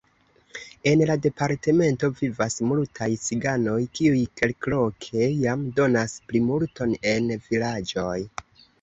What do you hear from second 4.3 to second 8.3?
kelkloke jam donas plimulton en vilaĝoj.